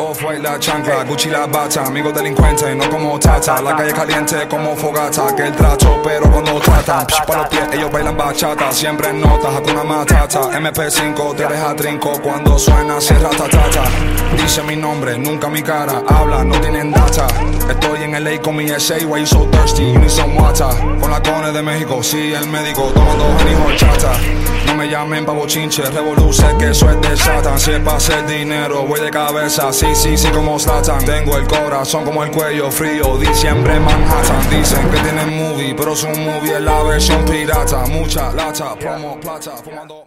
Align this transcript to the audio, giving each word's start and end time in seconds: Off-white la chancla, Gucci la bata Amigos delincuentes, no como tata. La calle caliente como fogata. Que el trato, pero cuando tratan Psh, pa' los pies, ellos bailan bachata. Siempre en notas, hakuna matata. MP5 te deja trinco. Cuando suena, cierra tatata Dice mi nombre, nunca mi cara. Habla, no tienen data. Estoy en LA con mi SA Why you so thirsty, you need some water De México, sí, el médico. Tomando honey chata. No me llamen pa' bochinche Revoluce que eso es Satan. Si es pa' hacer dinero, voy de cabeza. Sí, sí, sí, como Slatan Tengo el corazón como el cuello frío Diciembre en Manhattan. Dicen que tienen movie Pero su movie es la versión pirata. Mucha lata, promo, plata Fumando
Off-white 0.00 0.42
la 0.42 0.58
chancla, 0.58 1.04
Gucci 1.04 1.30
la 1.30 1.46
bata 1.46 1.84
Amigos 1.84 2.12
delincuentes, 2.12 2.74
no 2.74 2.90
como 2.90 3.18
tata. 3.18 3.60
La 3.62 3.76
calle 3.76 3.92
caliente 3.92 4.48
como 4.48 4.74
fogata. 4.74 5.34
Que 5.36 5.46
el 5.46 5.54
trato, 5.54 6.00
pero 6.02 6.28
cuando 6.30 6.58
tratan 6.58 7.06
Psh, 7.06 7.26
pa' 7.26 7.36
los 7.36 7.48
pies, 7.48 7.68
ellos 7.72 7.92
bailan 7.92 8.16
bachata. 8.16 8.72
Siempre 8.72 9.10
en 9.10 9.20
notas, 9.20 9.54
hakuna 9.54 9.84
matata. 9.84 10.50
MP5 10.50 11.36
te 11.36 11.46
deja 11.46 11.76
trinco. 11.76 12.20
Cuando 12.22 12.58
suena, 12.58 13.00
cierra 13.00 13.30
tatata 13.30 13.84
Dice 14.36 14.62
mi 14.62 14.74
nombre, 14.74 15.16
nunca 15.16 15.48
mi 15.48 15.62
cara. 15.62 16.02
Habla, 16.08 16.42
no 16.42 16.60
tienen 16.60 16.90
data. 16.90 17.28
Estoy 17.68 18.02
en 18.02 18.24
LA 18.24 18.40
con 18.40 18.56
mi 18.56 18.68
SA 18.68 19.06
Why 19.06 19.20
you 19.20 19.26
so 19.26 19.48
thirsty, 19.50 19.92
you 19.92 19.98
need 19.98 20.10
some 20.10 20.34
water 20.34 20.66
De 21.52 21.62
México, 21.62 22.00
sí, 22.00 22.32
el 22.32 22.48
médico. 22.48 22.92
Tomando 22.94 23.24
honey 23.24 23.76
chata. 23.76 24.12
No 24.66 24.76
me 24.76 24.88
llamen 24.88 25.26
pa' 25.26 25.32
bochinche 25.32 25.82
Revoluce 25.82 26.44
que 26.58 26.70
eso 26.70 26.88
es 26.88 27.18
Satan. 27.18 27.58
Si 27.58 27.72
es 27.72 27.80
pa' 27.80 27.96
hacer 27.96 28.24
dinero, 28.26 28.86
voy 28.86 29.00
de 29.00 29.10
cabeza. 29.10 29.72
Sí, 29.72 29.86
sí, 29.94 30.16
sí, 30.16 30.28
como 30.28 30.60
Slatan 30.60 31.04
Tengo 31.04 31.36
el 31.36 31.48
corazón 31.48 32.04
como 32.04 32.22
el 32.22 32.30
cuello 32.30 32.70
frío 32.70 33.16
Diciembre 33.18 33.74
en 33.74 33.84
Manhattan. 33.84 34.48
Dicen 34.48 34.88
que 34.90 34.98
tienen 35.00 35.36
movie 35.36 35.74
Pero 35.74 35.96
su 35.96 36.08
movie 36.08 36.54
es 36.54 36.60
la 36.60 36.82
versión 36.84 37.24
pirata. 37.24 37.84
Mucha 37.86 38.32
lata, 38.32 38.76
promo, 38.76 39.18
plata 39.18 39.52
Fumando 39.56 40.04